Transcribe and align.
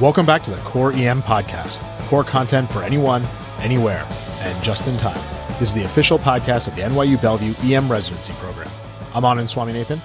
Welcome 0.00 0.26
back 0.26 0.44
to 0.44 0.52
the 0.52 0.58
Core 0.58 0.92
EM 0.92 1.22
Podcast, 1.22 1.80
core 2.08 2.22
content 2.22 2.70
for 2.70 2.84
anyone, 2.84 3.20
anywhere, 3.58 4.06
and 4.38 4.62
just 4.62 4.86
in 4.86 4.96
time. 4.96 5.20
This 5.58 5.62
is 5.62 5.74
the 5.74 5.82
official 5.82 6.20
podcast 6.20 6.68
of 6.68 6.76
the 6.76 6.82
NYU 6.82 7.20
Bellevue 7.20 7.52
EM 7.64 7.90
Residency 7.90 8.32
Program. 8.34 8.70
I'm 9.12 9.24
Anand 9.24 9.52
Swaminathan. 9.52 9.98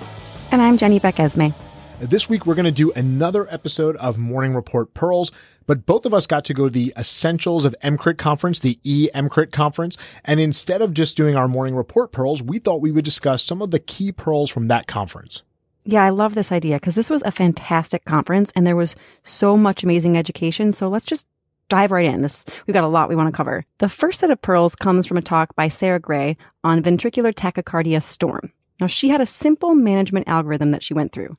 And 0.51 0.63
I'm 0.63 0.77
Jenny 0.77 0.97
Beck 0.97 1.17
Esmay. 1.17 1.53
This 1.99 2.27
week, 2.27 2.47
we're 2.47 2.55
going 2.55 2.65
to 2.65 2.71
do 2.71 2.91
another 2.93 3.47
episode 3.53 3.95
of 3.97 4.17
Morning 4.17 4.55
Report 4.55 4.91
Pearls, 4.95 5.31
but 5.67 5.85
both 5.85 6.07
of 6.07 6.13
us 6.15 6.25
got 6.25 6.43
to 6.45 6.55
go 6.55 6.63
to 6.63 6.73
the 6.73 6.91
Essentials 6.97 7.63
of 7.63 7.75
EMCrit 7.83 8.17
conference, 8.17 8.61
the 8.61 8.79
E-EMCrit 8.83 9.51
conference. 9.51 9.95
And 10.25 10.39
instead 10.39 10.81
of 10.81 10.95
just 10.95 11.15
doing 11.15 11.35
our 11.35 11.47
Morning 11.47 11.75
Report 11.75 12.11
Pearls, 12.11 12.41
we 12.41 12.57
thought 12.57 12.81
we 12.81 12.91
would 12.91 13.05
discuss 13.05 13.43
some 13.43 13.61
of 13.61 13.69
the 13.69 13.77
key 13.77 14.11
pearls 14.11 14.49
from 14.49 14.69
that 14.69 14.87
conference. 14.87 15.43
Yeah, 15.85 16.03
I 16.03 16.09
love 16.09 16.35
this 16.35 16.51
idea 16.51 16.77
because 16.77 16.95
this 16.95 17.09
was 17.09 17.23
a 17.23 17.31
fantastic 17.31 18.05
conference 18.05 18.51
and 18.55 18.65
there 18.65 18.75
was 18.75 18.95
so 19.23 19.57
much 19.57 19.83
amazing 19.83 20.17
education. 20.17 20.71
So 20.71 20.87
let's 20.87 21.05
just 21.05 21.27
dive 21.69 21.91
right 21.91 22.05
in. 22.05 22.21
This 22.21 22.45
we've 22.65 22.73
got 22.73 22.83
a 22.83 22.87
lot 22.87 23.09
we 23.09 23.15
want 23.15 23.27
to 23.27 23.35
cover. 23.35 23.65
The 23.79 23.89
first 23.89 24.19
set 24.19 24.31
of 24.31 24.41
pearls 24.41 24.75
comes 24.75 25.05
from 25.05 25.17
a 25.17 25.21
talk 25.21 25.55
by 25.55 25.67
Sarah 25.67 25.99
Gray 25.99 26.37
on 26.63 26.81
ventricular 26.81 27.33
tachycardia 27.33 28.01
storm. 28.01 28.51
Now 28.79 28.87
she 28.87 29.09
had 29.09 29.21
a 29.21 29.25
simple 29.25 29.75
management 29.75 30.27
algorithm 30.27 30.71
that 30.71 30.83
she 30.83 30.93
went 30.93 31.11
through. 31.11 31.35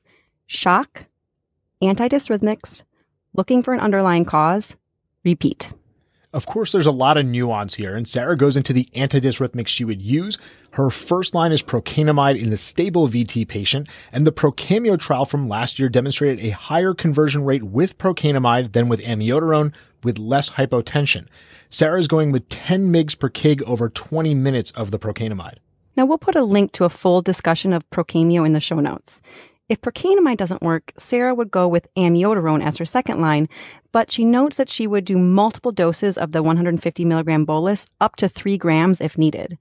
Shock, 0.47 1.07
antidysrhythmics, 1.83 2.83
looking 3.33 3.63
for 3.63 3.73
an 3.75 3.81
underlying 3.81 4.25
cause, 4.25 4.77
repeat. 5.25 5.71
Of 6.35 6.47
course, 6.47 6.73
there's 6.73 6.85
a 6.85 6.91
lot 6.91 7.17
of 7.17 7.27
nuance 7.27 7.75
here, 7.75 7.95
and 7.95 8.09
Sarah 8.09 8.37
goes 8.37 8.57
into 8.57 8.73
the 8.73 8.89
antidysrhythmics 8.97 9.69
she 9.69 9.85
would 9.85 10.03
use. 10.03 10.37
Her 10.73 10.91
first 10.91 11.33
line 11.33 11.53
is 11.53 11.63
procainamide 11.63 12.43
in 12.43 12.51
the 12.51 12.57
stable 12.57 13.07
VT 13.07 13.47
patient, 13.47 13.89
and 14.11 14.27
the 14.27 14.33
PROCAMIO 14.33 14.99
trial 14.99 15.27
from 15.27 15.49
last 15.49 15.79
year 15.79 15.89
demonstrated 15.89 16.45
a 16.45 16.51
higher 16.51 16.93
conversion 16.93 17.45
rate 17.45 17.63
with 17.63 17.99
procainamide 17.99 18.73
than 18.73 18.89
with 18.89 19.01
amiodarone 19.05 19.73
with 20.03 20.19
less 20.19 20.51
hypotension. 20.51 21.29
Sarah 21.71 22.01
is 22.01 22.09
going 22.09 22.33
with 22.33 22.49
10 22.49 22.93
mgs 22.93 23.17
per 23.17 23.31
kg 23.31 23.63
over 23.63 23.89
20 23.89 24.35
minutes 24.35 24.73
of 24.73 24.91
the 24.91 24.99
procainamide. 24.99 25.59
Now, 25.97 26.05
we'll 26.05 26.19
put 26.19 26.35
a 26.35 26.43
link 26.43 26.73
to 26.73 26.85
a 26.85 26.91
full 26.91 27.23
discussion 27.23 27.73
of 27.73 27.89
PROCAMIO 27.91 28.45
in 28.45 28.55
the 28.55 28.61
show 28.61 28.81
notes. 28.81 29.23
If 29.71 29.81
procainamide 29.81 30.37
doesn't 30.37 30.61
work, 30.61 30.93
Sarah 30.99 31.35
would 31.35 31.51
go 31.51 31.67
with 31.67 31.89
amiodarone 31.97 32.63
as 32.63 32.77
her 32.77 32.85
second 32.85 33.23
line, 33.23 33.49
but 33.93 34.13
she 34.13 34.23
notes 34.23 34.59
that 34.59 34.69
she 34.69 34.87
would 34.87 35.07
do 35.07 35.17
multiple 35.17 35.73
doses 35.73 36.19
of 36.19 36.33
the 36.33 36.43
150 36.43 37.05
milligram 37.07 37.47
bolus 37.47 37.87
up 37.99 38.17
to 38.17 38.29
three 38.29 38.59
grams 38.59 39.01
if 39.01 39.17
needed. 39.17 39.57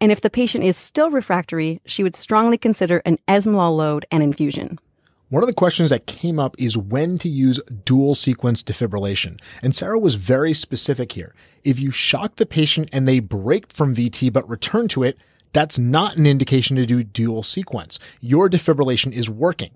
And 0.00 0.12
if 0.12 0.20
the 0.20 0.30
patient 0.30 0.62
is 0.62 0.76
still 0.76 1.10
refractory, 1.10 1.80
she 1.86 2.04
would 2.04 2.14
strongly 2.14 2.56
consider 2.56 3.02
an 3.04 3.18
esmolol 3.26 3.76
load 3.76 4.06
and 4.12 4.22
infusion. 4.22 4.78
One 5.30 5.42
of 5.42 5.48
the 5.48 5.54
questions 5.54 5.90
that 5.90 6.06
came 6.06 6.38
up 6.38 6.54
is 6.56 6.78
when 6.78 7.18
to 7.18 7.28
use 7.28 7.58
dual 7.84 8.14
sequence 8.14 8.62
defibrillation. 8.62 9.40
And 9.60 9.74
Sarah 9.74 9.98
was 9.98 10.14
very 10.14 10.54
specific 10.54 11.10
here. 11.10 11.34
If 11.64 11.80
you 11.80 11.90
shock 11.90 12.36
the 12.36 12.46
patient 12.46 12.90
and 12.92 13.08
they 13.08 13.18
break 13.18 13.72
from 13.72 13.92
VT 13.92 14.32
but 14.32 14.48
return 14.48 14.86
to 14.88 15.02
it, 15.02 15.18
that's 15.52 15.78
not 15.78 16.16
an 16.16 16.26
indication 16.26 16.76
to 16.76 16.86
do 16.86 17.02
dual 17.02 17.42
sequence. 17.42 17.98
Your 18.20 18.48
defibrillation 18.48 19.12
is 19.12 19.30
working. 19.30 19.70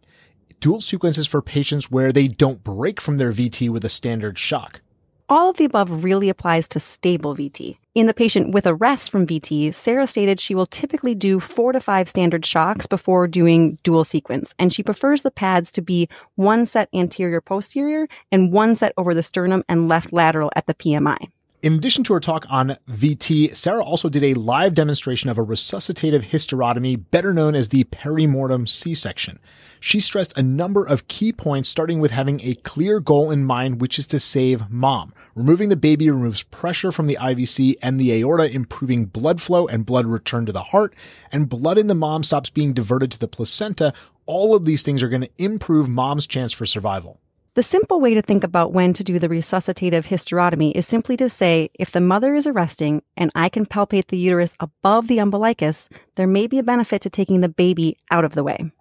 Dual 0.60 0.80
sequence 0.80 1.18
is 1.18 1.26
for 1.26 1.42
patients 1.42 1.90
where 1.90 2.12
they 2.12 2.28
don't 2.28 2.62
break 2.62 3.00
from 3.00 3.16
their 3.16 3.32
VT 3.32 3.68
with 3.68 3.84
a 3.84 3.88
standard 3.88 4.38
shock. 4.38 4.80
All 5.28 5.48
of 5.48 5.56
the 5.56 5.64
above 5.64 6.04
really 6.04 6.28
applies 6.28 6.68
to 6.68 6.78
stable 6.78 7.34
VT. 7.34 7.78
In 7.94 8.06
the 8.06 8.14
patient 8.14 8.52
with 8.52 8.66
arrest 8.66 9.10
from 9.10 9.26
VT, 9.26 9.72
Sarah 9.72 10.06
stated 10.06 10.38
she 10.38 10.54
will 10.54 10.66
typically 10.66 11.14
do 11.14 11.40
four 11.40 11.72
to 11.72 11.80
five 11.80 12.08
standard 12.08 12.44
shocks 12.44 12.86
before 12.86 13.26
doing 13.26 13.78
dual 13.82 14.04
sequence, 14.04 14.54
and 14.58 14.72
she 14.72 14.82
prefers 14.82 15.22
the 15.22 15.30
pads 15.30 15.72
to 15.72 15.82
be 15.82 16.08
one 16.34 16.66
set 16.66 16.88
anterior 16.92 17.40
posterior 17.40 18.08
and 18.30 18.52
one 18.52 18.74
set 18.74 18.92
over 18.96 19.14
the 19.14 19.22
sternum 19.22 19.64
and 19.68 19.88
left 19.88 20.12
lateral 20.12 20.52
at 20.55 20.66
the 20.66 20.74
PMI. 20.74 21.28
In 21.62 21.74
addition 21.74 22.02
to 22.05 22.14
her 22.14 22.18
talk 22.18 22.45
on 22.50 22.77
VT, 22.90 23.55
Sarah 23.56 23.84
also 23.84 24.08
did 24.08 24.24
a 24.24 24.34
live 24.34 24.74
demonstration 24.74 25.30
of 25.30 25.39
a 25.39 25.45
resuscitative 25.45 26.24
hysterotomy, 26.24 27.00
better 27.12 27.33
known 27.33 27.55
as 27.55 27.68
the 27.68 27.84
perimortem 27.84 28.68
C-section. 28.68 29.39
She 29.78 30.00
stressed 30.00 30.36
a 30.36 30.42
number 30.42 30.84
of 30.84 31.06
key 31.06 31.33
points, 31.33 31.68
starting 31.68 32.00
with 32.00 32.11
having 32.11 32.40
a 32.42 32.56
clear 32.56 32.98
goal 32.98 33.30
in 33.30 33.45
mind, 33.45 33.80
which 33.80 33.96
is 33.96 34.08
to 34.08 34.18
save 34.18 34.70
mom. 34.70 35.14
Removing 35.36 35.68
the 35.68 35.77
baby 35.77 36.11
removes 36.11 36.42
pressure 36.42 36.90
from 36.90 37.06
the 37.06 37.18
IVC 37.20 37.77
and 37.80 38.00
the 38.00 38.12
aorta, 38.12 38.50
improving 38.52 39.05
blood 39.05 39.40
flow 39.40 39.68
and 39.68 39.86
blood 39.86 40.06
return 40.06 40.44
to 40.46 40.52
the 40.52 40.64
heart, 40.64 40.96
and 41.30 41.48
blood 41.48 41.79
in 41.79 41.86
the 41.86 41.94
mom 41.94 42.24
stops 42.24 42.50
being 42.50 42.73
diverted 42.73 43.12
to 43.12 43.20
the 43.20 43.29
placenta. 43.29 43.92
All 44.27 44.56
of 44.56 44.64
these 44.64 44.83
things 44.83 45.00
are 45.00 45.08
going 45.08 45.23
to 45.23 45.30
improve 45.39 45.89
mom's 45.89 46.27
chance 46.27 46.52
for 46.52 46.67
survival. 46.67 47.20
The 47.55 47.63
simple 47.63 48.01
way 48.01 48.14
to 48.14 48.23
think 48.23 48.45
about 48.45 48.73
when 48.73 48.95
to 48.95 49.05
do 49.05 49.18
the 49.18 49.29
resuscitative 49.29 50.07
hysterotomy 50.07 50.73
is 50.74 50.86
simply 50.86 51.18
to 51.18 51.29
say 51.29 51.68
if 51.74 51.90
the 51.90 52.01
mother 52.01 52.35
is 52.35 52.46
arresting 52.46 53.02
and 53.14 53.30
I 53.35 53.51
can 53.51 53.67
palpate 53.67 54.07
the 54.07 54.17
uterus 54.17 54.57
above 54.58 55.07
the 55.07 55.18
umbilicus, 55.18 55.91
there 56.14 56.27
may 56.27 56.46
be 56.46 56.58
a 56.58 56.62
benefit 56.62 57.02
to 57.02 57.11
taking 57.11 57.42
the 57.42 57.51
baby 57.51 57.98
out 58.11 58.24
of 58.24 58.33
the 58.33 58.42
way. 58.42 58.73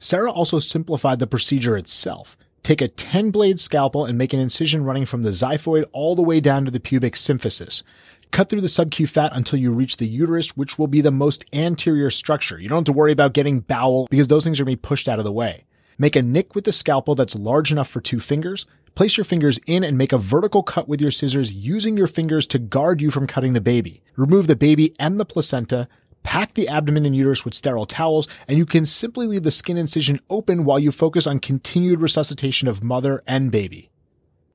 Sarah 0.00 0.32
also 0.32 0.58
simplified 0.58 1.20
the 1.20 1.28
procedure 1.28 1.76
itself. 1.76 2.36
Take 2.64 2.80
a 2.80 2.88
10 2.88 3.30
blade 3.30 3.60
scalpel 3.60 4.04
and 4.04 4.18
make 4.18 4.32
an 4.32 4.40
incision 4.40 4.82
running 4.82 5.06
from 5.06 5.22
the 5.22 5.30
xiphoid 5.30 5.84
all 5.92 6.16
the 6.16 6.22
way 6.22 6.40
down 6.40 6.64
to 6.64 6.72
the 6.72 6.80
pubic 6.80 7.14
symphysis. 7.14 7.84
Cut 8.32 8.48
through 8.48 8.62
the 8.62 8.66
subq 8.66 9.08
fat 9.08 9.30
until 9.34 9.60
you 9.60 9.70
reach 9.70 9.98
the 9.98 10.08
uterus, 10.08 10.56
which 10.56 10.80
will 10.80 10.88
be 10.88 11.00
the 11.00 11.12
most 11.12 11.44
anterior 11.52 12.10
structure. 12.10 12.58
You 12.58 12.68
don't 12.68 12.78
have 12.78 12.84
to 12.86 12.92
worry 12.92 13.12
about 13.12 13.34
getting 13.34 13.60
bowel 13.60 14.08
because 14.10 14.26
those 14.26 14.42
things 14.42 14.58
are 14.58 14.64
going 14.64 14.74
to 14.74 14.82
be 14.82 14.88
pushed 14.88 15.08
out 15.08 15.20
of 15.20 15.24
the 15.24 15.30
way. 15.30 15.62
Make 15.98 16.14
a 16.14 16.22
nick 16.22 16.54
with 16.54 16.64
the 16.64 16.72
scalpel 16.72 17.14
that's 17.14 17.34
large 17.34 17.72
enough 17.72 17.88
for 17.88 18.02
two 18.02 18.20
fingers. 18.20 18.66
Place 18.94 19.16
your 19.16 19.24
fingers 19.24 19.58
in 19.66 19.82
and 19.82 19.96
make 19.96 20.12
a 20.12 20.18
vertical 20.18 20.62
cut 20.62 20.88
with 20.88 21.00
your 21.00 21.10
scissors 21.10 21.52
using 21.52 21.96
your 21.96 22.06
fingers 22.06 22.46
to 22.48 22.58
guard 22.58 23.00
you 23.00 23.10
from 23.10 23.26
cutting 23.26 23.54
the 23.54 23.62
baby. 23.62 24.02
Remove 24.14 24.46
the 24.46 24.56
baby 24.56 24.94
and 24.98 25.18
the 25.18 25.24
placenta. 25.24 25.88
Pack 26.22 26.52
the 26.52 26.68
abdomen 26.68 27.06
and 27.06 27.16
uterus 27.16 27.44
with 27.44 27.54
sterile 27.54 27.86
towels, 27.86 28.28
and 28.46 28.58
you 28.58 28.66
can 28.66 28.84
simply 28.84 29.26
leave 29.26 29.44
the 29.44 29.50
skin 29.50 29.78
incision 29.78 30.20
open 30.28 30.64
while 30.64 30.78
you 30.78 30.92
focus 30.92 31.26
on 31.26 31.38
continued 31.38 32.00
resuscitation 32.00 32.68
of 32.68 32.82
mother 32.82 33.22
and 33.26 33.50
baby. 33.50 33.90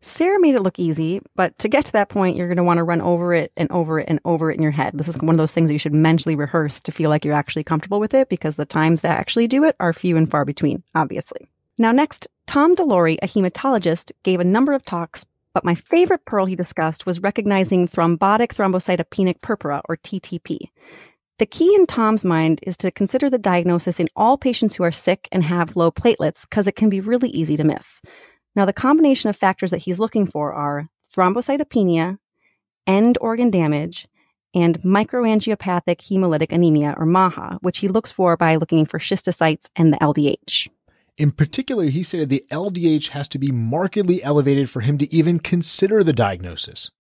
Sarah 0.04 0.40
made 0.40 0.56
it 0.56 0.64
look 0.64 0.80
easy, 0.80 1.22
but 1.36 1.58
to 1.60 1.70
get 1.70 1.86
to 1.86 1.92
that 1.92 2.10
point, 2.10 2.36
you're 2.36 2.48
going 2.48 2.58
to 2.58 2.64
want 2.64 2.80
to 2.80 2.84
run 2.84 3.02
over 3.02 3.36
it 3.36 3.52
and 3.56 3.72
over 3.72 4.00
it 4.00 4.08
and 4.10 4.20
over 4.26 4.50
it 4.50 4.56
in 4.56 4.64
your 4.64 4.72
head. 4.72 4.94
This 4.96 5.08
is 5.08 5.18
one 5.20 5.36
of 5.36 5.38
those 5.38 5.54
things 5.54 5.70
that 5.70 5.74
you 5.74 5.80
should 5.80 5.94
mentally 5.94 6.36
rehearse 6.36 6.82
to 6.82 6.92
feel 6.92 7.12
like 7.12 7.24
you're 7.24 7.36
actually 7.36 7.64
comfortable 7.64 8.00
with 8.00 8.16
it 8.16 8.28
because 8.28 8.56
the 8.56 8.66
times 8.66 9.02
to 9.02 9.08
actually 9.08 9.48
do 9.48 9.64
it 9.64 9.76
are 9.80 9.94
few 9.94 10.18
and 10.18 10.30
far 10.30 10.44
between, 10.44 10.82
obviously. 10.96 11.48
Now, 11.78 11.92
next, 11.92 12.28
Tom 12.48 12.76
DeLoughery, 12.76 13.20
a 13.22 13.28
hematologist, 13.28 14.12
gave 14.24 14.40
a 14.40 14.44
number 14.44 14.74
of 14.74 14.84
talks, 14.84 15.26
but 15.54 15.64
my 15.64 15.76
favorite 15.76 16.26
pearl 16.26 16.46
he 16.48 16.56
discussed 16.56 17.06
was 17.06 17.22
recognizing 17.22 17.88
thrombotic 17.88 18.56
thrombocytopenic 18.56 19.42
purpura, 19.42 19.82
or 19.88 19.98
TTP. 19.98 20.70
The 21.38 21.46
key 21.46 21.74
in 21.76 21.86
Tom's 21.88 22.26
mind 22.26 22.60
is 22.64 22.78
to 22.78 22.92
consider 22.92 23.30
the 23.30 23.40
diagnosis 23.40 24.00
in 24.00 24.10
all 24.16 24.38
patients 24.38 24.76
who 24.76 24.84
are 24.84 24.92
sick 24.92 25.28
and 25.32 25.44
have 25.44 25.76
low 25.76 25.92
platelets 25.92 26.48
because 26.48 26.68
it 26.68 26.76
can 26.76 26.90
be 26.90 27.02
really 27.02 27.30
easy 27.30 27.58
to 27.58 27.64
miss. 27.64 28.02
Now, 28.56 28.66
the 28.66 28.74
combination 28.74 29.30
of 29.30 29.36
factors 29.36 29.72
that 29.72 29.84
he's 29.84 30.00
looking 30.00 30.26
for 30.26 30.54
are 30.54 30.90
thrombocytopenia, 31.16 32.18
end 32.86 33.18
organ 33.22 33.50
damage, 33.50 34.08
and 34.54 34.80
microangiopathic 34.82 35.98
hemolytic 35.98 36.52
anemia, 36.52 36.94
or 36.98 37.06
MAHA, 37.06 37.60
which 37.62 37.80
he 37.80 37.88
looks 37.88 38.12
for 38.12 38.36
by 38.36 38.58
looking 38.58 38.86
for 38.86 39.00
schistocytes 39.00 39.70
and 39.76 39.94
the 39.94 39.98
LDH. 39.98 40.68
In 41.18 41.32
particular, 41.32 41.86
he 41.86 42.04
stated 42.04 42.30
the 42.30 42.46
LDH 42.52 43.10
has 43.10 43.28
to 43.30 43.40
be 43.40 43.52
markedly 43.52 44.24
elevated 44.24 44.70
for 44.70 44.82
him 44.82 44.98
to 44.98 45.14
even 45.14 45.40
consider 45.40 46.04
the 46.04 46.14
diagnosis. 46.14 46.92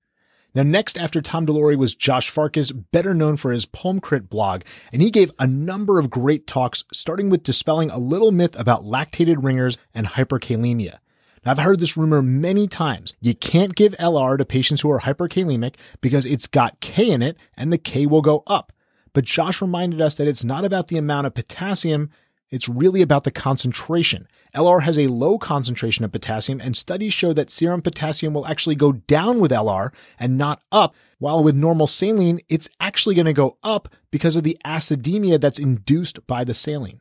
Now, 0.53 0.63
next 0.63 0.97
after 0.97 1.22
Tom 1.22 1.45
DeLoughery 1.45 1.78
was 1.78 1.95
Josh 1.95 2.29
Farkas, 2.29 2.72
better 2.72 3.13
known 3.13 3.38
for 3.38 3.51
his 3.51 3.66
PulmCrit 3.66 4.29
blog, 4.29 4.63
and 4.91 5.01
he 5.01 5.09
gave 5.09 5.31
a 5.39 5.47
number 5.47 5.97
of 5.97 6.09
great 6.09 6.45
talks, 6.45 6.83
starting 6.92 7.30
with 7.30 7.44
dispelling 7.44 7.89
a 7.89 7.97
little 7.97 8.31
myth 8.31 8.59
about 8.59 8.83
lactated 8.83 9.44
ringers 9.44 9.77
and 9.94 10.07
hyperkalemia. 10.07 10.97
Now, 11.44 11.52
I've 11.52 11.60
heard 11.60 11.80
this 11.80 11.98
rumor 11.98 12.22
many 12.22 12.68
times. 12.68 13.16
You 13.20 13.34
can't 13.34 13.74
give 13.74 13.94
LR 13.94 14.38
to 14.38 14.46
patients 14.46 14.82
who 14.82 14.92
are 14.92 15.00
hyperkalemic 15.00 15.76
because 16.00 16.26
it's 16.26 16.46
got 16.46 16.80
K 16.82 17.10
in 17.10 17.22
it 17.22 17.36
and 17.58 17.74
the 17.74 17.80
K 17.80 18.06
will 18.06 18.22
go 18.22 18.44
up. 18.46 18.72
But 19.14 19.26
Josh 19.26 19.62
reminded 19.62 20.02
us 20.02 20.16
that 20.16 20.28
it's 20.28 20.44
not 20.44 20.66
about 20.66 20.88
the 20.88 20.98
amount 20.98 21.28
of 21.28 21.34
potassium, 21.34 22.10
it's 22.52 22.70
really 22.70 23.02
about 23.02 23.24
the 23.24 23.32
concentration. 23.32 24.28
LR 24.54 24.84
has 24.84 25.00
a 25.00 25.08
low 25.08 25.38
concentration 25.38 26.04
of 26.04 26.12
potassium, 26.12 26.60
and 26.60 26.76
studies 26.76 27.14
show 27.14 27.32
that 27.34 27.50
serum 27.50 27.82
potassium 27.82 28.34
will 28.34 28.46
actually 28.46 28.76
go 28.76 28.92
down 28.92 29.40
with 29.40 29.52
LR 29.52 29.92
and 30.20 30.38
not 30.38 30.62
up, 30.72 30.94
while 31.20 31.44
with 31.44 31.56
normal 31.56 31.88
saline, 31.88 32.42
it's 32.50 32.70
actually 32.80 33.16
going 33.16 33.26
to 33.26 33.34
go 33.34 33.58
up 33.64 33.88
because 34.12 34.36
of 34.36 34.44
the 34.44 34.58
acidemia 34.66 35.40
that's 35.40 35.60
induced 35.60 36.26
by 36.28 36.44
the 36.44 36.54
saline. 36.54 37.00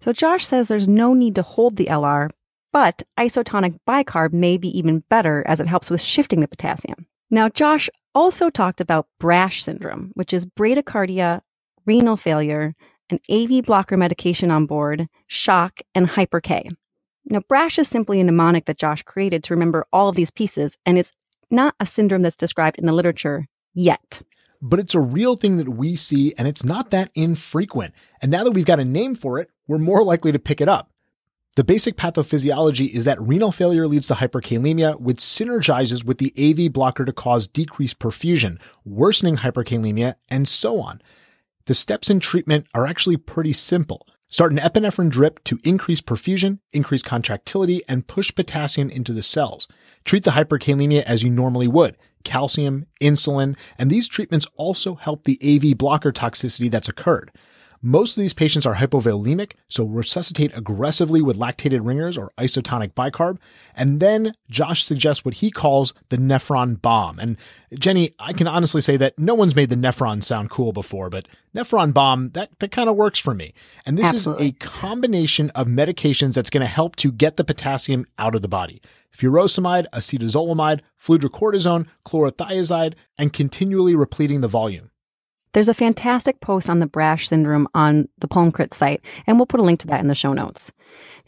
So 0.00 0.12
Josh 0.12 0.46
says 0.46 0.68
there's 0.68 0.86
no 0.86 1.14
need 1.14 1.34
to 1.34 1.42
hold 1.42 1.76
the 1.76 1.86
LR, 1.86 2.30
but 2.74 3.04
isotonic 3.16 3.78
bicarb 3.88 4.32
may 4.32 4.56
be 4.56 4.76
even 4.76 4.98
better 5.08 5.44
as 5.46 5.60
it 5.60 5.68
helps 5.68 5.90
with 5.90 6.02
shifting 6.02 6.40
the 6.40 6.48
potassium. 6.48 7.06
Now, 7.30 7.48
Josh 7.48 7.88
also 8.16 8.50
talked 8.50 8.80
about 8.80 9.06
BRASH 9.20 9.62
syndrome, 9.62 10.10
which 10.14 10.32
is 10.32 10.44
bradycardia, 10.44 11.40
renal 11.86 12.16
failure, 12.16 12.74
an 13.10 13.20
AV 13.30 13.64
blocker 13.64 13.96
medication 13.96 14.50
on 14.50 14.66
board, 14.66 15.06
shock, 15.28 15.82
and 15.94 16.08
hyper 16.08 16.40
K. 16.40 16.68
Now, 17.26 17.42
brash 17.48 17.78
is 17.78 17.86
simply 17.86 18.20
a 18.20 18.24
mnemonic 18.24 18.64
that 18.64 18.78
Josh 18.78 19.04
created 19.04 19.44
to 19.44 19.54
remember 19.54 19.86
all 19.92 20.08
of 20.08 20.16
these 20.16 20.32
pieces, 20.32 20.76
and 20.84 20.98
it's 20.98 21.12
not 21.52 21.76
a 21.78 21.86
syndrome 21.86 22.22
that's 22.22 22.36
described 22.36 22.80
in 22.80 22.86
the 22.86 22.92
literature 22.92 23.46
yet. 23.72 24.20
But 24.60 24.80
it's 24.80 24.96
a 24.96 25.00
real 25.00 25.36
thing 25.36 25.58
that 25.58 25.68
we 25.68 25.94
see, 25.94 26.34
and 26.36 26.48
it's 26.48 26.64
not 26.64 26.90
that 26.90 27.12
infrequent. 27.14 27.94
And 28.20 28.32
now 28.32 28.42
that 28.42 28.50
we've 28.50 28.64
got 28.64 28.80
a 28.80 28.84
name 28.84 29.14
for 29.14 29.38
it, 29.38 29.50
we're 29.68 29.78
more 29.78 30.02
likely 30.02 30.32
to 30.32 30.40
pick 30.40 30.60
it 30.60 30.68
up. 30.68 30.90
The 31.56 31.62
basic 31.62 31.96
pathophysiology 31.96 32.90
is 32.90 33.04
that 33.04 33.20
renal 33.20 33.52
failure 33.52 33.86
leads 33.86 34.08
to 34.08 34.14
hyperkalemia, 34.14 35.00
which 35.00 35.18
synergizes 35.18 36.04
with 36.04 36.18
the 36.18 36.34
AV 36.36 36.72
blocker 36.72 37.04
to 37.04 37.12
cause 37.12 37.46
decreased 37.46 38.00
perfusion, 38.00 38.58
worsening 38.84 39.36
hyperkalemia, 39.36 40.16
and 40.28 40.48
so 40.48 40.80
on. 40.80 41.00
The 41.66 41.74
steps 41.74 42.10
in 42.10 42.18
treatment 42.18 42.66
are 42.74 42.86
actually 42.86 43.18
pretty 43.18 43.52
simple. 43.52 44.04
Start 44.26 44.50
an 44.50 44.58
epinephrine 44.58 45.10
drip 45.10 45.44
to 45.44 45.60
increase 45.62 46.00
perfusion, 46.00 46.58
increase 46.72 47.02
contractility, 47.02 47.82
and 47.88 48.08
push 48.08 48.34
potassium 48.34 48.90
into 48.90 49.12
the 49.12 49.22
cells. 49.22 49.68
Treat 50.04 50.24
the 50.24 50.32
hyperkalemia 50.32 51.02
as 51.04 51.22
you 51.22 51.30
normally 51.30 51.68
would 51.68 51.96
calcium, 52.24 52.86
insulin, 53.00 53.54
and 53.78 53.90
these 53.90 54.08
treatments 54.08 54.46
also 54.56 54.94
help 54.94 55.24
the 55.24 55.38
AV 55.44 55.76
blocker 55.76 56.10
toxicity 56.10 56.70
that's 56.70 56.88
occurred. 56.88 57.30
Most 57.86 58.16
of 58.16 58.22
these 58.22 58.32
patients 58.32 58.64
are 58.64 58.76
hypovolemic, 58.76 59.52
so 59.68 59.84
resuscitate 59.84 60.56
aggressively 60.56 61.20
with 61.20 61.36
lactated 61.36 61.86
ringers 61.86 62.16
or 62.16 62.30
isotonic 62.38 62.94
bicarb. 62.94 63.36
And 63.76 64.00
then 64.00 64.32
Josh 64.48 64.82
suggests 64.82 65.22
what 65.22 65.34
he 65.34 65.50
calls 65.50 65.92
the 66.08 66.16
nephron 66.16 66.80
bomb. 66.80 67.18
And 67.18 67.36
Jenny, 67.78 68.14
I 68.18 68.32
can 68.32 68.48
honestly 68.48 68.80
say 68.80 68.96
that 68.96 69.18
no 69.18 69.34
one's 69.34 69.54
made 69.54 69.68
the 69.68 69.76
nephron 69.76 70.24
sound 70.24 70.48
cool 70.48 70.72
before, 70.72 71.10
but 71.10 71.28
nephron 71.54 71.92
bomb, 71.92 72.30
that, 72.30 72.58
that 72.60 72.70
kind 72.70 72.88
of 72.88 72.96
works 72.96 73.18
for 73.18 73.34
me. 73.34 73.52
And 73.84 73.98
this 73.98 74.06
Absolutely. 74.06 74.46
is 74.46 74.52
a 74.54 74.56
combination 74.60 75.50
of 75.50 75.66
medications 75.66 76.32
that's 76.32 76.48
going 76.48 76.62
to 76.62 76.66
help 76.66 76.96
to 76.96 77.12
get 77.12 77.36
the 77.36 77.44
potassium 77.44 78.06
out 78.18 78.34
of 78.34 78.40
the 78.40 78.48
body 78.48 78.80
furosemide, 79.14 79.84
acetazolamide, 79.92 80.80
fludrocortisone, 80.98 81.86
chlorothiazide, 82.06 82.94
and 83.18 83.32
continually 83.34 83.94
repleting 83.94 84.40
the 84.40 84.48
volume. 84.48 84.90
There's 85.54 85.68
a 85.68 85.74
fantastic 85.74 86.40
post 86.40 86.68
on 86.68 86.80
the 86.80 86.86
Brash 86.86 87.28
syndrome 87.28 87.68
on 87.74 88.08
the 88.18 88.26
PulmCrit 88.26 88.74
site, 88.74 89.00
and 89.24 89.38
we'll 89.38 89.46
put 89.46 89.60
a 89.60 89.62
link 89.62 89.78
to 89.80 89.86
that 89.86 90.00
in 90.00 90.08
the 90.08 90.14
show 90.14 90.32
notes. 90.32 90.72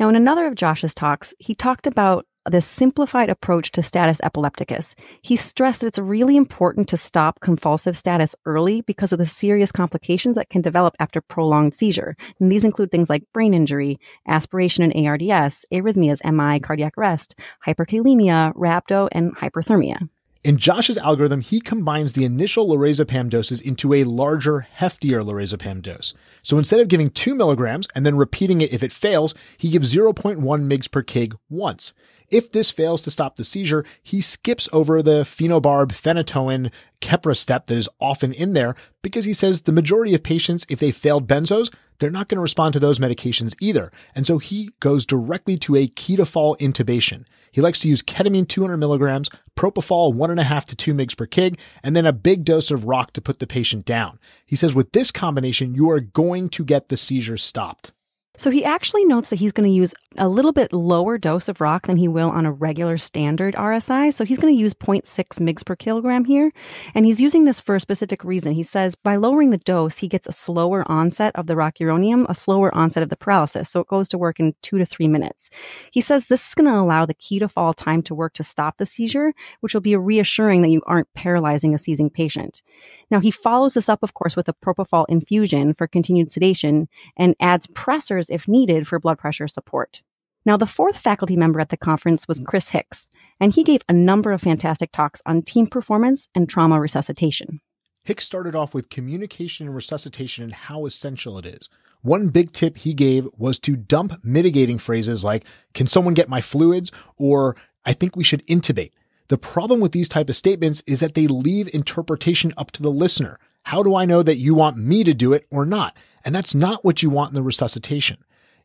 Now, 0.00 0.08
in 0.08 0.16
another 0.16 0.48
of 0.48 0.56
Josh's 0.56 0.96
talks, 0.96 1.32
he 1.38 1.54
talked 1.54 1.86
about 1.86 2.26
this 2.50 2.66
simplified 2.66 3.30
approach 3.30 3.70
to 3.72 3.84
status 3.84 4.20
epilepticus. 4.24 4.96
He 5.22 5.36
stressed 5.36 5.80
that 5.80 5.86
it's 5.86 5.98
really 6.00 6.36
important 6.36 6.88
to 6.88 6.96
stop 6.96 7.38
convulsive 7.38 7.96
status 7.96 8.34
early 8.46 8.80
because 8.80 9.12
of 9.12 9.20
the 9.20 9.26
serious 9.26 9.70
complications 9.70 10.34
that 10.34 10.50
can 10.50 10.60
develop 10.60 10.96
after 10.98 11.20
prolonged 11.20 11.74
seizure. 11.74 12.16
And 12.40 12.50
these 12.50 12.64
include 12.64 12.90
things 12.90 13.08
like 13.08 13.22
brain 13.32 13.54
injury, 13.54 13.98
aspiration 14.26 14.90
and 14.90 15.06
ARDS, 15.06 15.64
arrhythmias, 15.72 16.20
MI, 16.24 16.58
cardiac 16.58 16.98
arrest, 16.98 17.36
hyperkalemia, 17.64 18.54
rhabdo, 18.54 19.08
and 19.12 19.36
hyperthermia. 19.36 20.08
In 20.46 20.58
Josh's 20.58 20.96
algorithm, 20.96 21.40
he 21.40 21.60
combines 21.60 22.12
the 22.12 22.24
initial 22.24 22.68
lorazepam 22.68 23.28
doses 23.30 23.60
into 23.60 23.92
a 23.92 24.04
larger, 24.04 24.68
heftier 24.78 25.20
lorazepam 25.24 25.82
dose. 25.82 26.14
So 26.44 26.56
instead 26.56 26.78
of 26.78 26.86
giving 26.86 27.10
2 27.10 27.34
milligrams 27.34 27.88
and 27.96 28.06
then 28.06 28.16
repeating 28.16 28.60
it 28.60 28.72
if 28.72 28.84
it 28.84 28.92
fails, 28.92 29.34
he 29.58 29.70
gives 29.70 29.92
0.1 29.92 30.36
mg 30.38 30.90
per 30.92 31.02
kg 31.02 31.36
once. 31.50 31.94
If 32.30 32.52
this 32.52 32.70
fails 32.70 33.00
to 33.02 33.10
stop 33.10 33.36
the 33.36 33.44
seizure, 33.44 33.84
he 34.02 34.20
skips 34.20 34.68
over 34.72 35.02
the 35.02 35.22
phenobarb, 35.22 35.88
phenytoin, 35.88 36.72
Keppra 37.00 37.36
step 37.36 37.66
that 37.66 37.76
is 37.76 37.88
often 38.00 38.32
in 38.32 38.54
there 38.54 38.74
because 39.02 39.26
he 39.26 39.32
says 39.32 39.62
the 39.62 39.72
majority 39.72 40.14
of 40.14 40.22
patients, 40.22 40.66
if 40.68 40.78
they 40.78 40.90
failed 40.90 41.28
benzos, 41.28 41.72
they're 41.98 42.10
not 42.10 42.28
going 42.28 42.36
to 42.36 42.42
respond 42.42 42.72
to 42.74 42.80
those 42.80 42.98
medications 42.98 43.54
either. 43.60 43.90
And 44.14 44.26
so 44.26 44.38
he 44.38 44.70
goes 44.80 45.06
directly 45.06 45.56
to 45.58 45.76
a 45.76 45.88
ketofol 45.88 46.58
intubation. 46.58 47.24
He 47.52 47.60
likes 47.62 47.78
to 47.80 47.88
use 47.88 48.02
ketamine 48.02 48.48
200 48.48 48.76
milligrams, 48.76 49.30
propofol 49.56 50.14
1.5 50.14 50.64
to 50.64 50.76
2 50.76 50.94
mg 50.94 51.16
per 51.16 51.26
kg, 51.26 51.58
and 51.82 51.96
then 51.96 52.04
a 52.04 52.12
big 52.12 52.44
dose 52.44 52.70
of 52.70 52.84
rock 52.84 53.12
to 53.12 53.22
put 53.22 53.38
the 53.38 53.46
patient 53.46 53.84
down. 53.84 54.18
He 54.44 54.56
says 54.56 54.74
with 54.74 54.92
this 54.92 55.10
combination, 55.10 55.74
you 55.74 55.90
are 55.90 56.00
going 56.00 56.50
to 56.50 56.64
get 56.64 56.88
the 56.88 56.96
seizure 56.96 57.38
stopped. 57.38 57.92
So 58.36 58.50
he 58.50 58.64
actually 58.64 59.04
notes 59.04 59.30
that 59.30 59.36
he's 59.36 59.52
going 59.52 59.68
to 59.68 59.74
use 59.74 59.94
a 60.18 60.28
little 60.28 60.52
bit 60.52 60.72
lower 60.72 61.18
dose 61.18 61.48
of 61.48 61.60
rock 61.60 61.86
than 61.86 61.96
he 61.96 62.08
will 62.08 62.30
on 62.30 62.46
a 62.46 62.52
regular 62.52 62.98
standard 62.98 63.54
RSI. 63.54 64.12
So 64.12 64.24
he's 64.24 64.38
going 64.38 64.54
to 64.54 64.60
use 64.60 64.74
0.6 64.74 65.04
mg 65.04 65.66
per 65.66 65.76
kilogram 65.76 66.24
here. 66.24 66.52
And 66.94 67.04
he's 67.04 67.20
using 67.20 67.44
this 67.44 67.60
for 67.60 67.74
a 67.74 67.80
specific 67.80 68.24
reason. 68.24 68.52
He 68.52 68.62
says 68.62 68.94
by 68.94 69.16
lowering 69.16 69.50
the 69.50 69.58
dose, 69.58 69.98
he 69.98 70.08
gets 70.08 70.26
a 70.26 70.32
slower 70.32 70.84
onset 70.90 71.34
of 71.34 71.46
the 71.46 71.54
rocuronium, 71.54 72.26
a 72.28 72.34
slower 72.34 72.74
onset 72.74 73.02
of 73.02 73.08
the 73.08 73.16
paralysis. 73.16 73.70
So 73.70 73.80
it 73.80 73.88
goes 73.88 74.08
to 74.08 74.18
work 74.18 74.40
in 74.40 74.54
two 74.62 74.78
to 74.78 74.86
three 74.86 75.08
minutes. 75.08 75.50
He 75.90 76.00
says 76.00 76.26
this 76.26 76.48
is 76.48 76.54
going 76.54 76.70
to 76.70 76.78
allow 76.78 77.06
the 77.06 77.14
ketofol 77.14 77.74
time 77.74 78.02
to 78.02 78.14
work 78.14 78.34
to 78.34 78.44
stop 78.44 78.78
the 78.78 78.86
seizure, 78.86 79.32
which 79.60 79.74
will 79.74 79.80
be 79.80 79.96
reassuring 79.96 80.62
that 80.62 80.70
you 80.70 80.82
aren't 80.86 81.12
paralyzing 81.14 81.74
a 81.74 81.78
seizing 81.78 82.10
patient. 82.10 82.62
Now 83.10 83.20
he 83.20 83.30
follows 83.30 83.74
this 83.74 83.88
up, 83.88 84.02
of 84.02 84.14
course, 84.14 84.36
with 84.36 84.48
a 84.48 84.54
propofol 84.54 85.06
infusion 85.08 85.74
for 85.74 85.86
continued 85.86 86.30
sedation 86.30 86.88
and 87.16 87.34
adds 87.40 87.66
pressors 87.68 88.25
if 88.30 88.48
needed 88.48 88.86
for 88.86 88.98
blood 88.98 89.18
pressure 89.18 89.48
support. 89.48 90.02
Now, 90.44 90.56
the 90.56 90.66
fourth 90.66 90.96
faculty 90.96 91.36
member 91.36 91.60
at 91.60 91.70
the 91.70 91.76
conference 91.76 92.28
was 92.28 92.40
Chris 92.40 92.68
Hicks, 92.68 93.08
and 93.40 93.52
he 93.52 93.64
gave 93.64 93.82
a 93.88 93.92
number 93.92 94.32
of 94.32 94.40
fantastic 94.40 94.92
talks 94.92 95.20
on 95.26 95.42
team 95.42 95.66
performance 95.66 96.28
and 96.34 96.48
trauma 96.48 96.80
resuscitation. 96.80 97.60
Hicks 98.04 98.24
started 98.24 98.54
off 98.54 98.72
with 98.72 98.88
communication 98.88 99.66
and 99.66 99.74
resuscitation 99.74 100.44
and 100.44 100.54
how 100.54 100.86
essential 100.86 101.38
it 101.38 101.46
is. 101.46 101.68
One 102.02 102.28
big 102.28 102.52
tip 102.52 102.76
he 102.76 102.94
gave 102.94 103.26
was 103.36 103.58
to 103.60 103.74
dump 103.74 104.20
mitigating 104.22 104.78
phrases 104.78 105.24
like, 105.24 105.44
can 105.74 105.88
someone 105.88 106.14
get 106.14 106.28
my 106.28 106.40
fluids? 106.40 106.92
Or 107.18 107.56
I 107.84 107.92
think 107.92 108.14
we 108.14 108.22
should 108.22 108.46
intubate. 108.46 108.92
The 109.26 109.38
problem 109.38 109.80
with 109.80 109.90
these 109.90 110.08
type 110.08 110.28
of 110.28 110.36
statements 110.36 110.84
is 110.86 111.00
that 111.00 111.14
they 111.14 111.26
leave 111.26 111.74
interpretation 111.74 112.52
up 112.56 112.70
to 112.72 112.82
the 112.82 112.92
listener. 112.92 113.40
How 113.64 113.82
do 113.82 113.96
I 113.96 114.04
know 114.04 114.22
that 114.22 114.36
you 114.36 114.54
want 114.54 114.76
me 114.76 115.02
to 115.02 115.12
do 115.12 115.32
it 115.32 115.48
or 115.50 115.66
not? 115.66 115.96
And 116.26 116.34
that's 116.34 116.56
not 116.56 116.84
what 116.84 117.02
you 117.02 117.08
want 117.08 117.30
in 117.30 117.36
the 117.36 117.42
resuscitation. 117.42 118.18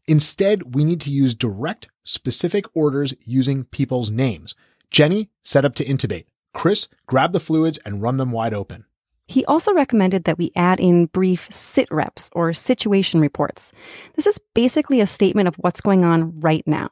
Instead, 0.07 0.73
we 0.75 0.83
need 0.83 0.99
to 1.01 1.11
use 1.11 1.35
direct, 1.35 1.87
specific 2.03 2.65
orders 2.75 3.13
using 3.23 3.65
people's 3.65 4.09
names. 4.09 4.55
Jenny, 4.89 5.29
set 5.43 5.63
up 5.63 5.75
to 5.75 5.85
intubate. 5.85 6.25
Chris, 6.55 6.87
grab 7.05 7.33
the 7.33 7.39
fluids 7.39 7.77
and 7.85 8.01
run 8.01 8.17
them 8.17 8.31
wide 8.31 8.53
open. 8.53 8.85
He 9.27 9.45
also 9.45 9.73
recommended 9.73 10.23
that 10.23 10.39
we 10.39 10.51
add 10.55 10.79
in 10.79 11.05
brief 11.05 11.47
sit 11.51 11.87
reps 11.91 12.31
or 12.33 12.51
situation 12.51 13.21
reports. 13.21 13.71
This 14.15 14.25
is 14.25 14.39
basically 14.55 14.99
a 14.99 15.05
statement 15.05 15.47
of 15.47 15.55
what's 15.55 15.81
going 15.81 16.03
on 16.03 16.39
right 16.39 16.63
now. 16.65 16.89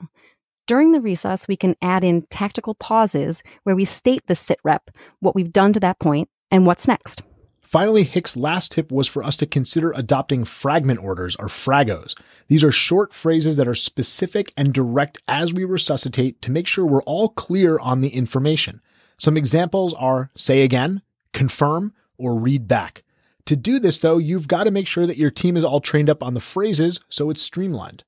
During 0.67 0.91
the 0.91 0.99
resus, 0.99 1.47
we 1.47 1.57
can 1.57 1.75
add 1.81 2.03
in 2.03 2.21
tactical 2.29 2.75
pauses 2.75 3.41
where 3.63 3.75
we 3.75 3.85
state 3.85 4.21
the 4.27 4.35
sit 4.35 4.59
rep, 4.63 4.91
what 5.19 5.33
we've 5.33 5.51
done 5.51 5.73
to 5.73 5.79
that 5.79 5.99
point, 5.99 6.29
and 6.51 6.67
what's 6.67 6.87
next. 6.87 7.23
Finally, 7.69 8.01
Hicks' 8.01 8.35
last 8.35 8.71
tip 8.71 8.91
was 8.91 9.07
for 9.07 9.21
us 9.21 9.37
to 9.37 9.45
consider 9.45 9.91
adopting 9.91 10.43
fragment 10.43 10.99
orders 11.03 11.35
or 11.35 11.45
fragos. 11.45 12.19
These 12.47 12.63
are 12.63 12.71
short 12.71 13.13
phrases 13.13 13.57
that 13.57 13.67
are 13.67 13.75
specific 13.75 14.51
and 14.57 14.73
direct 14.73 15.19
as 15.27 15.53
we 15.53 15.65
resuscitate 15.65 16.41
to 16.41 16.51
make 16.51 16.65
sure 16.65 16.83
we're 16.83 17.03
all 17.03 17.29
clear 17.29 17.77
on 17.77 18.01
the 18.01 18.09
information. 18.09 18.81
Some 19.19 19.37
examples 19.37 19.93
are 19.93 20.31
say 20.33 20.63
again, 20.63 21.03
confirm, 21.31 21.93
or 22.17 22.39
read 22.39 22.67
back. 22.67 23.03
To 23.45 23.55
do 23.55 23.77
this 23.77 23.99
though, 23.99 24.17
you've 24.17 24.47
got 24.47 24.63
to 24.63 24.71
make 24.71 24.87
sure 24.87 25.05
that 25.05 25.17
your 25.17 25.29
team 25.29 25.55
is 25.55 25.63
all 25.63 25.79
trained 25.79 26.09
up 26.09 26.23
on 26.23 26.33
the 26.33 26.39
phrases 26.39 26.99
so 27.07 27.29
it's 27.29 27.43
streamlined. 27.43 28.03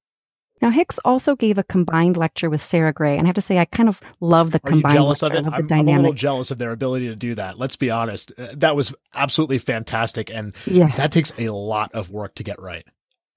Now, 0.61 0.69
Hicks 0.69 0.99
also 1.03 1.35
gave 1.35 1.57
a 1.57 1.63
combined 1.63 2.17
lecture 2.17 2.49
with 2.49 2.61
Sarah 2.61 2.93
Gray, 2.93 3.17
and 3.17 3.25
I 3.25 3.27
have 3.27 3.35
to 3.35 3.41
say, 3.41 3.57
I 3.57 3.65
kind 3.65 3.89
of 3.89 3.99
love 4.19 4.51
the 4.51 4.59
Are 4.63 4.69
combined. 4.69 4.93
Jealous 4.93 5.23
of 5.23 5.33
it? 5.33 5.45
I'm, 5.45 5.71
I'm, 5.71 5.87
a 5.87 5.97
little 5.97 6.13
jealous 6.13 6.51
of 6.51 6.59
their 6.59 6.71
ability 6.71 7.07
to 7.07 7.15
do 7.15 7.33
that. 7.35 7.57
Let's 7.57 7.75
be 7.75 7.89
honest. 7.89 8.31
Uh, 8.37 8.49
that 8.57 8.75
was 8.75 8.93
absolutely 9.13 9.57
fantastic, 9.57 10.33
and 10.33 10.55
yeah. 10.65 10.95
that 10.97 11.11
takes 11.11 11.33
a 11.37 11.49
lot 11.49 11.91
of 11.93 12.11
work 12.11 12.35
to 12.35 12.43
get 12.43 12.61
right. 12.61 12.85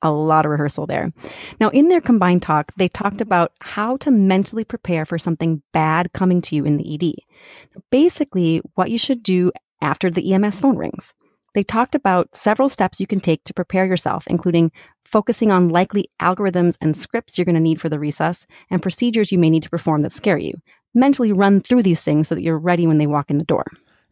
A 0.02 0.12
lot 0.12 0.44
of 0.44 0.50
rehearsal 0.50 0.86
there. 0.86 1.12
Now, 1.60 1.70
in 1.70 1.88
their 1.88 2.02
combined 2.02 2.42
talk, 2.42 2.72
they 2.76 2.88
talked 2.88 3.22
about 3.22 3.52
how 3.60 3.96
to 3.98 4.10
mentally 4.10 4.64
prepare 4.64 5.06
for 5.06 5.18
something 5.18 5.62
bad 5.72 6.12
coming 6.12 6.42
to 6.42 6.56
you 6.56 6.66
in 6.66 6.76
the 6.76 6.94
ED. 6.94 7.14
Basically, 7.90 8.60
what 8.74 8.90
you 8.90 8.98
should 8.98 9.22
do 9.22 9.50
after 9.80 10.10
the 10.10 10.34
EMS 10.34 10.60
phone 10.60 10.76
rings. 10.76 11.14
They 11.54 11.62
talked 11.62 11.94
about 11.94 12.34
several 12.34 12.68
steps 12.68 13.00
you 13.00 13.06
can 13.06 13.20
take 13.20 13.44
to 13.44 13.54
prepare 13.54 13.87
yourself, 13.87 14.26
including 14.26 14.73
focusing 15.04 15.52
on 15.52 15.68
likely 15.68 16.11
algorithms 16.20 16.76
and 16.80 16.96
scripts 16.96 17.38
you're 17.38 17.44
going 17.44 17.54
to 17.54 17.61
need 17.61 17.80
for 17.80 17.88
the 17.88 17.96
resus 17.96 18.46
and 18.70 18.82
procedures 18.82 19.30
you 19.30 19.38
may 19.38 19.50
need 19.50 19.62
to 19.62 19.70
perform 19.70 20.00
that 20.00 20.12
scare 20.12 20.38
you. 20.38 20.54
Mentally 20.94 21.32
run 21.32 21.61
through 21.61 21.82
these 21.82 22.02
things 22.02 22.28
so 22.28 22.34
that 22.34 22.42
you're 22.42 22.58
ready 22.58 22.87
when 22.87 22.99
they 22.99 23.06
walk 23.06 23.30
in 23.30 23.38
the 23.38 23.44
door. 23.44 23.64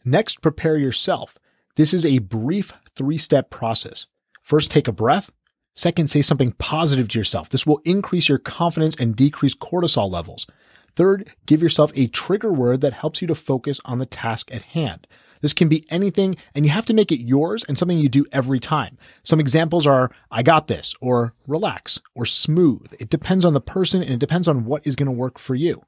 Next, 0.05 0.41
prepare 0.41 0.77
yourself. 0.77 1.37
This 1.77 1.93
is 1.93 2.05
a 2.05 2.19
brief 2.19 2.73
three 2.95 3.19
step 3.19 3.51
process. 3.51 4.07
First, 4.43 4.71
take 4.71 4.89
a 4.89 4.93
breath. 4.93 5.31
Second, 5.75 6.11
say 6.11 6.23
something 6.23 6.53
positive 6.53 7.09
to 7.09 7.19
yourself. 7.19 7.49
This 7.49 7.67
will 7.67 7.81
increase 7.85 8.29
your 8.29 8.39
confidence 8.39 8.95
and 8.97 9.17
decrease 9.17 9.55
cortisol 9.55 10.11
levels. 10.11 10.47
Third, 10.95 11.33
give 11.47 11.63
yourself 11.63 11.91
a 11.95 12.09
trigger 12.09 12.53
word 12.53 12.83
that 12.83 12.93
helps 12.93 13.23
you 13.23 13.29
to 13.29 13.35
focus 13.35 13.81
on 13.85 13.99
the 13.99 14.07
task 14.07 14.53
at 14.55 14.63
hand. 14.63 15.07
This 15.43 15.53
can 15.53 15.69
be 15.69 15.85
anything, 15.91 16.37
and 16.55 16.65
you 16.65 16.71
have 16.71 16.87
to 16.87 16.95
make 16.95 17.13
it 17.13 17.21
yours 17.21 17.65
and 17.69 17.77
something 17.77 17.99
you 17.99 18.09
do 18.09 18.25
every 18.33 18.59
time. 18.59 18.97
Some 19.23 19.41
examples 19.41 19.87
are 19.87 20.11
I 20.31 20.43
got 20.43 20.69
this, 20.69 20.95
or 21.03 21.35
relax, 21.47 22.01
or 22.15 22.25
smooth. 22.25 22.95
It 22.99 23.11
depends 23.11 23.45
on 23.45 23.53
the 23.53 23.61
person 23.61 24.01
and 24.01 24.13
it 24.13 24.21
depends 24.21 24.49
on 24.49 24.65
what 24.65 24.87
is 24.87 24.97
going 24.97 25.07
to 25.07 25.13
work 25.13 25.39
for 25.39 25.55
you. 25.55 25.83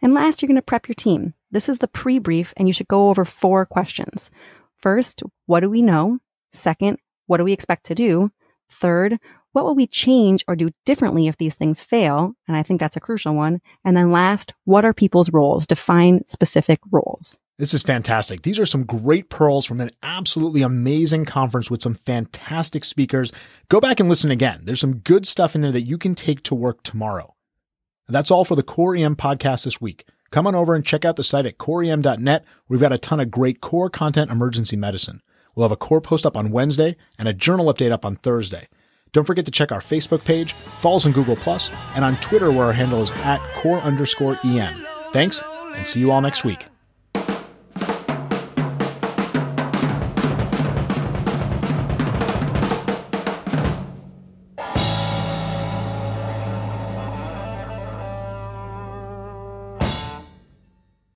And 0.00 0.14
last, 0.14 0.40
you're 0.40 0.48
going 0.48 0.56
to 0.56 0.62
prep 0.62 0.88
your 0.88 0.94
team. 0.94 1.34
This 1.50 1.68
is 1.68 1.78
the 1.78 1.88
pre 1.88 2.18
brief, 2.18 2.54
and 2.56 2.66
you 2.68 2.72
should 2.72 2.88
go 2.88 3.10
over 3.10 3.24
four 3.24 3.66
questions. 3.66 4.30
First, 4.78 5.22
what 5.46 5.60
do 5.60 5.70
we 5.70 5.82
know? 5.82 6.18
Second, 6.52 6.98
what 7.26 7.38
do 7.38 7.44
we 7.44 7.52
expect 7.52 7.86
to 7.86 7.94
do? 7.94 8.30
Third, 8.68 9.18
what 9.52 9.64
will 9.64 9.74
we 9.74 9.86
change 9.86 10.44
or 10.48 10.56
do 10.56 10.70
differently 10.84 11.26
if 11.28 11.36
these 11.36 11.56
things 11.56 11.82
fail? 11.82 12.34
And 12.48 12.56
I 12.56 12.62
think 12.62 12.80
that's 12.80 12.96
a 12.96 13.00
crucial 13.00 13.34
one. 13.34 13.60
And 13.84 13.96
then 13.96 14.10
last, 14.10 14.52
what 14.64 14.84
are 14.84 14.92
people's 14.92 15.30
roles? 15.30 15.66
Define 15.66 16.26
specific 16.26 16.80
roles. 16.90 17.38
This 17.56 17.72
is 17.72 17.84
fantastic. 17.84 18.42
These 18.42 18.58
are 18.58 18.66
some 18.66 18.82
great 18.82 19.28
pearls 19.28 19.64
from 19.64 19.80
an 19.80 19.90
absolutely 20.02 20.62
amazing 20.62 21.24
conference 21.24 21.70
with 21.70 21.82
some 21.82 21.94
fantastic 21.94 22.84
speakers. 22.84 23.32
Go 23.68 23.80
back 23.80 24.00
and 24.00 24.08
listen 24.08 24.32
again. 24.32 24.62
There's 24.64 24.80
some 24.80 24.96
good 24.98 25.24
stuff 25.24 25.54
in 25.54 25.60
there 25.60 25.70
that 25.70 25.86
you 25.86 25.96
can 25.96 26.16
take 26.16 26.42
to 26.44 26.54
work 26.56 26.82
tomorrow. 26.82 27.36
That's 28.08 28.32
all 28.32 28.44
for 28.44 28.56
the 28.56 28.64
Core 28.64 28.96
EM 28.96 29.14
podcast 29.14 29.64
this 29.64 29.80
week. 29.80 30.04
Come 30.32 30.48
on 30.48 30.56
over 30.56 30.74
and 30.74 30.84
check 30.84 31.04
out 31.04 31.14
the 31.14 31.22
site 31.22 31.46
at 31.46 31.58
coreem.net. 31.58 32.44
We've 32.68 32.80
got 32.80 32.92
a 32.92 32.98
ton 32.98 33.20
of 33.20 33.30
great 33.30 33.60
core 33.60 33.88
content 33.88 34.32
emergency 34.32 34.76
medicine. 34.76 35.22
We'll 35.54 35.64
have 35.64 35.72
a 35.72 35.76
core 35.76 36.00
post 36.00 36.26
up 36.26 36.36
on 36.36 36.50
Wednesday 36.50 36.96
and 37.20 37.28
a 37.28 37.32
journal 37.32 37.72
update 37.72 37.92
up 37.92 38.04
on 38.04 38.16
Thursday. 38.16 38.66
Don't 39.12 39.24
forget 39.24 39.44
to 39.44 39.52
check 39.52 39.70
our 39.70 39.80
Facebook 39.80 40.24
page, 40.24 40.54
follow 40.54 40.96
us 40.96 41.06
on 41.06 41.12
Google 41.12 41.36
Plus, 41.36 41.70
and 41.94 42.04
on 42.04 42.16
Twitter 42.16 42.50
where 42.50 42.64
our 42.64 42.72
handle 42.72 43.00
is 43.00 43.12
at 43.12 43.38
core 43.54 43.78
underscore 43.78 44.40
EM. 44.42 44.84
Thanks, 45.12 45.40
and 45.76 45.86
see 45.86 46.00
you 46.00 46.10
all 46.10 46.20
next 46.20 46.44
week. 46.44 46.66